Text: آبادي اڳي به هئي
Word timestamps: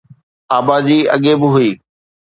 آبادي 0.57 0.97
اڳي 1.13 1.33
به 1.39 1.47
هئي 1.55 1.71